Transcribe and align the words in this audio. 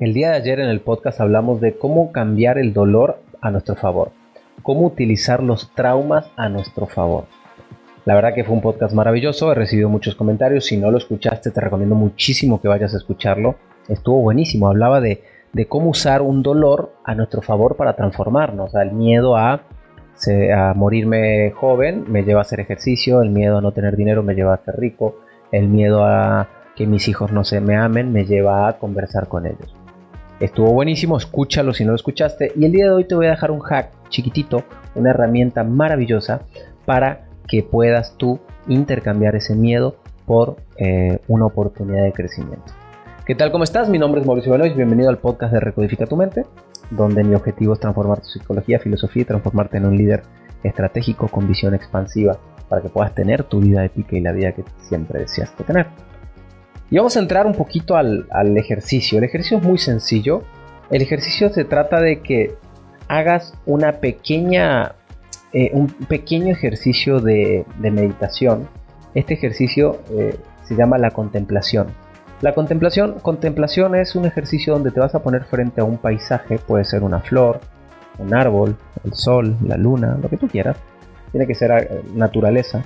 El 0.00 0.14
día 0.14 0.30
de 0.30 0.36
ayer 0.36 0.60
en 0.60 0.70
el 0.70 0.80
podcast 0.80 1.20
hablamos 1.20 1.60
de 1.60 1.76
cómo 1.76 2.10
cambiar 2.10 2.56
el 2.56 2.72
dolor 2.72 3.18
a 3.42 3.50
nuestro 3.50 3.74
favor, 3.74 4.12
cómo 4.62 4.86
utilizar 4.86 5.42
los 5.42 5.74
traumas 5.74 6.30
a 6.38 6.48
nuestro 6.48 6.86
favor. 6.86 7.24
La 8.06 8.14
verdad 8.14 8.32
que 8.34 8.42
fue 8.42 8.54
un 8.54 8.62
podcast 8.62 8.94
maravilloso, 8.94 9.52
he 9.52 9.54
recibido 9.54 9.90
muchos 9.90 10.14
comentarios, 10.14 10.64
si 10.64 10.78
no 10.78 10.90
lo 10.90 10.96
escuchaste 10.96 11.50
te 11.50 11.60
recomiendo 11.60 11.96
muchísimo 11.96 12.62
que 12.62 12.68
vayas 12.68 12.94
a 12.94 12.96
escucharlo, 12.96 13.56
estuvo 13.88 14.22
buenísimo, 14.22 14.68
hablaba 14.68 15.02
de, 15.02 15.22
cómo 15.68 15.90
usar 15.90 16.22
un 16.22 16.42
dolor 16.42 16.94
a 17.04 17.14
nuestro 17.14 17.42
favor 17.42 17.76
para 17.76 17.94
transformarnos, 17.94 18.74
el 18.76 18.92
miedo 18.92 19.36
a, 19.36 19.52
a 19.52 20.74
morirme 20.74 21.50
joven 21.50 22.10
me 22.10 22.22
lleva 22.22 22.40
a 22.40 22.42
hacer 22.42 22.60
ejercicio, 22.60 23.20
el 23.20 23.28
miedo 23.28 23.58
a 23.58 23.60
no 23.60 23.72
tener 23.72 23.96
dinero 23.96 24.22
me 24.22 24.34
lleva 24.34 24.54
a 24.54 24.64
ser 24.64 24.80
rico, 24.80 25.16
el 25.52 25.68
miedo 25.68 26.06
a 26.06 26.48
que 26.74 26.86
mis 26.86 27.06
hijos 27.06 27.32
no 27.32 27.44
se 27.44 27.60
me 27.60 27.76
amen 27.76 28.10
me 28.10 28.24
lleva 28.24 28.66
a 28.66 28.78
conversar 28.78 29.28
con 29.28 29.44
ellos. 29.44 29.79
Estuvo 30.40 30.72
buenísimo, 30.72 31.18
escúchalo 31.18 31.74
si 31.74 31.84
no 31.84 31.90
lo 31.90 31.96
escuchaste. 31.96 32.52
Y 32.56 32.64
el 32.64 32.72
día 32.72 32.86
de 32.86 32.92
hoy 32.92 33.04
te 33.04 33.14
voy 33.14 33.26
a 33.26 33.30
dejar 33.30 33.50
un 33.50 33.60
hack 33.60 33.90
chiquitito, 34.08 34.64
una 34.94 35.10
herramienta 35.10 35.64
maravillosa 35.64 36.40
para 36.86 37.28
que 37.46 37.62
puedas 37.62 38.16
tú 38.16 38.40
intercambiar 38.66 39.36
ese 39.36 39.54
miedo 39.54 39.96
por 40.24 40.56
eh, 40.78 41.18
una 41.28 41.44
oportunidad 41.44 42.04
de 42.04 42.12
crecimiento. 42.12 42.72
¿Qué 43.26 43.34
tal? 43.34 43.52
¿Cómo 43.52 43.64
estás? 43.64 43.90
Mi 43.90 43.98
nombre 43.98 44.22
es 44.22 44.26
Mauricio 44.26 44.50
Benoist, 44.50 44.76
bienvenido 44.76 45.10
al 45.10 45.18
podcast 45.18 45.52
de 45.52 45.60
Recodifica 45.60 46.06
tu 46.06 46.16
mente, 46.16 46.46
donde 46.90 47.22
mi 47.22 47.34
objetivo 47.34 47.74
es 47.74 47.80
transformar 47.80 48.22
tu 48.22 48.28
psicología, 48.28 48.78
filosofía 48.78 49.22
y 49.22 49.26
transformarte 49.26 49.76
en 49.76 49.84
un 49.84 49.98
líder 49.98 50.22
estratégico 50.62 51.28
con 51.28 51.48
visión 51.48 51.74
expansiva 51.74 52.38
para 52.70 52.80
que 52.80 52.88
puedas 52.88 53.14
tener 53.14 53.44
tu 53.44 53.60
vida 53.60 53.84
épica 53.84 54.16
y 54.16 54.20
la 54.22 54.32
vida 54.32 54.52
que 54.52 54.64
siempre 54.88 55.20
deseaste 55.20 55.64
tener. 55.64 55.88
Y 56.90 56.96
vamos 56.96 57.16
a 57.16 57.20
entrar 57.20 57.46
un 57.46 57.54
poquito 57.54 57.96
al, 57.96 58.26
ejercicio. 58.56 59.18
El 59.18 59.24
ejercicio 59.24 59.58
es 59.58 59.62
muy 59.62 59.78
sencillo. 59.78 60.42
El 60.90 61.02
ejercicio 61.02 61.48
se 61.50 61.64
trata 61.64 62.00
de 62.00 62.20
que 62.20 62.56
hagas 63.06 63.54
una 63.64 64.00
pequeña, 64.00 64.96
eh, 65.52 65.70
un 65.72 65.86
pequeño 65.86 66.52
ejercicio 66.52 67.20
de, 67.20 67.64
meditación. 67.78 68.68
Este 69.14 69.34
ejercicio 69.34 70.00
eh, 70.10 70.36
se 70.64 70.74
llama 70.74 70.98
la 70.98 71.12
contemplación. 71.12 71.88
La 72.40 72.54
contemplación, 72.54 73.20
contemplación 73.20 73.94
es 73.94 74.16
un 74.16 74.24
ejercicio 74.24 74.72
donde 74.72 74.90
te 74.90 74.98
vas 74.98 75.14
a 75.14 75.22
poner 75.22 75.44
frente 75.44 75.82
a 75.82 75.84
un 75.84 75.98
paisaje, 75.98 76.58
puede 76.58 76.84
ser 76.84 77.04
una 77.04 77.20
flor, 77.20 77.60
un 78.18 78.34
árbol, 78.34 78.76
el 79.04 79.12
sol, 79.14 79.56
la 79.64 79.76
luna, 79.76 80.18
lo 80.20 80.28
que 80.28 80.38
tú 80.38 80.48
quieras. 80.48 80.76
Tiene 81.30 81.46
que 81.46 81.54
ser 81.54 82.02
naturaleza. 82.14 82.82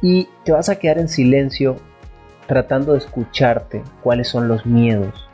Y 0.00 0.28
te 0.44 0.52
vas 0.52 0.70
a 0.70 0.76
quedar 0.76 0.98
en 0.98 1.08
silencio 1.08 1.76
tratando 2.46 2.92
de 2.92 2.98
escucharte 2.98 3.82
cuáles 4.02 4.28
son 4.28 4.48
los 4.48 4.66
miedos 4.66 5.28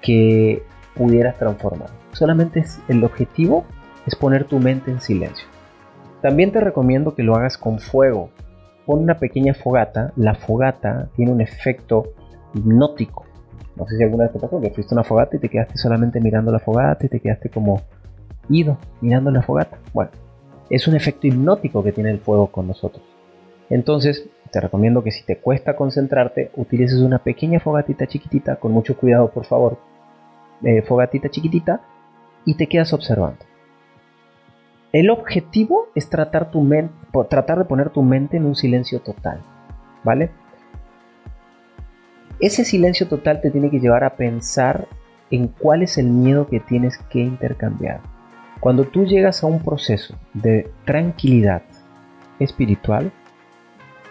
que 0.00 0.62
pudieras 0.94 1.36
transformar. 1.38 1.90
Solamente 2.12 2.64
el 2.88 3.04
objetivo 3.04 3.64
es 4.06 4.14
poner 4.16 4.44
tu 4.44 4.58
mente 4.58 4.90
en 4.90 5.00
silencio. 5.00 5.46
También 6.22 6.52
te 6.52 6.60
recomiendo 6.60 7.14
que 7.14 7.22
lo 7.22 7.34
hagas 7.36 7.56
con 7.56 7.78
fuego. 7.78 8.30
Pon 8.86 9.00
una 9.00 9.18
pequeña 9.18 9.54
fogata. 9.54 10.12
La 10.16 10.34
fogata 10.34 11.08
tiene 11.16 11.32
un 11.32 11.40
efecto 11.40 12.12
hipnótico. 12.54 13.24
No 13.76 13.86
sé 13.86 13.96
si 13.96 14.02
alguna 14.02 14.24
vez 14.24 14.32
te 14.32 14.38
pasó 14.38 14.60
que 14.60 14.70
fuiste 14.70 14.94
una 14.94 15.04
fogata 15.04 15.36
y 15.36 15.38
te 15.38 15.48
quedaste 15.48 15.78
solamente 15.78 16.20
mirando 16.20 16.52
la 16.52 16.58
fogata 16.58 17.06
y 17.06 17.08
te 17.08 17.20
quedaste 17.20 17.48
como 17.48 17.82
ido 18.48 18.76
mirando 19.00 19.30
la 19.30 19.42
fogata. 19.42 19.78
Bueno, 19.94 20.10
es 20.68 20.86
un 20.86 20.96
efecto 20.96 21.26
hipnótico 21.26 21.82
que 21.82 21.92
tiene 21.92 22.10
el 22.10 22.18
fuego 22.18 22.48
con 22.48 22.66
nosotros. 22.66 23.02
Entonces, 23.70 24.28
te 24.50 24.60
recomiendo 24.60 25.02
que 25.02 25.12
si 25.12 25.24
te 25.24 25.38
cuesta 25.38 25.76
concentrarte, 25.76 26.50
utilices 26.56 27.00
una 27.00 27.18
pequeña 27.18 27.60
fogatita 27.60 28.06
chiquitita, 28.06 28.56
con 28.56 28.72
mucho 28.72 28.96
cuidado 28.96 29.30
por 29.30 29.44
favor, 29.44 29.78
eh, 30.62 30.82
fogatita 30.82 31.28
chiquitita, 31.28 31.80
y 32.44 32.54
te 32.54 32.66
quedas 32.66 32.92
observando. 32.92 33.44
El 34.92 35.10
objetivo 35.10 35.86
es 35.94 36.08
tratar, 36.08 36.50
tu 36.50 36.68
tratar 37.28 37.58
de 37.58 37.64
poner 37.64 37.90
tu 37.90 38.02
mente 38.02 38.36
en 38.36 38.44
un 38.44 38.56
silencio 38.56 39.00
total, 39.00 39.40
¿vale? 40.02 40.30
Ese 42.40 42.64
silencio 42.64 43.06
total 43.06 43.40
te 43.40 43.50
tiene 43.50 43.70
que 43.70 43.78
llevar 43.78 44.02
a 44.02 44.16
pensar 44.16 44.88
en 45.30 45.46
cuál 45.46 45.82
es 45.82 45.96
el 45.96 46.06
miedo 46.06 46.48
que 46.48 46.58
tienes 46.58 46.98
que 47.10 47.20
intercambiar. 47.20 48.00
Cuando 48.58 48.84
tú 48.84 49.04
llegas 49.04 49.44
a 49.44 49.46
un 49.46 49.62
proceso 49.62 50.16
de 50.34 50.70
tranquilidad 50.84 51.62
espiritual, 52.40 53.12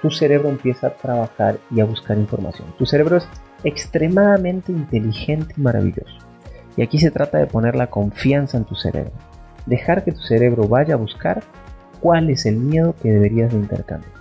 tu 0.02 0.12
cerebro 0.12 0.50
empieza 0.50 0.88
a 0.88 0.94
trabajar 0.94 1.58
y 1.72 1.80
a 1.80 1.86
buscar 1.86 2.18
información. 2.18 2.74
Tu 2.78 2.86
cerebro 2.86 3.18
es 3.18 3.28
extremadamente 3.64 4.72
inteligente 4.72 5.54
y 5.58 5.62
maravilloso. 5.62 6.18
Y 6.78 6.82
aquí 6.82 6.98
se 7.00 7.12
trata 7.12 7.38
de 7.38 7.48
poner 7.48 7.76
la 7.76 7.88
confianza 7.88 8.58
en 8.58 8.66
tu 8.66 8.76
cerebro. 8.76 9.12
Dejar 9.66 10.04
que 10.04 10.12
tu 10.12 10.22
cerebro 10.22 10.68
vaya 10.68 10.94
a 10.94 10.98
buscar 10.98 11.44
cuál 12.00 12.30
es 12.30 12.46
el 12.46 12.58
miedo 12.58 12.96
que 13.02 13.12
deberías 13.12 13.52
de 13.52 13.58
intercambiar. 13.58 14.14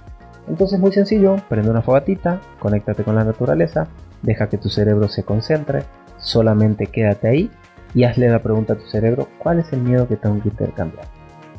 Entonces 0.49 0.81
muy 0.81 0.93
sencillo, 0.93 1.37
prende 1.49 1.71
una 1.71 1.83
fogatita, 1.83 2.41
conéctate 2.59 3.05
con 3.05 3.15
la 3.15 3.25
naturaleza, 3.25 3.87
deja 4.23 4.49
que 4.49 4.59
tu 4.59 4.71
cerebro 4.71 5.09
se 5.09 5.23
concentre, 5.23 5.85
solamente 6.19 6.87
quédate 6.87 7.29
ahí 7.29 7.51
y 7.95 8.05
hazle 8.05 8.29
la 8.29 8.43
pregunta 8.43 8.73
a 8.73 8.77
tu 8.77 8.87
cerebro, 8.87 9.29
¿cuál 9.39 9.61
es 9.61 9.73
el 9.73 9.81
miedo 9.81 10.09
que 10.09 10.17
tengo 10.17 10.41
que 10.43 10.49
intercambiar? 10.49 11.18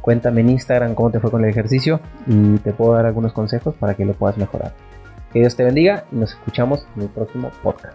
Cuéntame 0.10 0.42
en 0.42 0.50
Instagram 0.50 0.96
cómo 0.96 1.12
te 1.12 1.20
fue 1.20 1.30
con 1.30 1.44
el 1.44 1.52
ejercicio 1.52 2.00
y 2.26 2.58
te 2.58 2.74
puedo 2.74 2.96
dar 2.96 3.06
algunos 3.06 3.32
consejos 3.32 3.76
para 3.76 3.94
que 3.94 4.06
lo 4.06 4.14
puedas 4.14 4.40
mejorar. 4.40 4.74
Que 5.32 5.38
Dios 5.38 5.56
te 5.56 5.64
bendiga 5.64 6.06
y 6.12 6.16
nos 6.16 6.32
escuchamos 6.32 6.88
en 6.96 7.04
el 7.04 7.10
próximo 7.10 7.52
podcast. 7.62 7.94